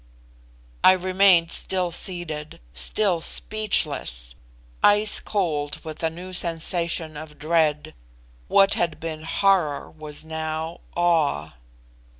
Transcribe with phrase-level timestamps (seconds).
[0.83, 4.33] I remained still seated, still speechless,
[4.81, 7.93] ice cold with a new sensation of dread;
[8.47, 11.53] what had been horror was now awe.